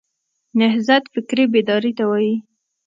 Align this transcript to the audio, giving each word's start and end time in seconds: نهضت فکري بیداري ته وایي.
نهضت 0.59 1.03
فکري 1.13 1.45
بیداري 1.53 1.91
ته 1.97 2.03
وایي. 2.09 2.35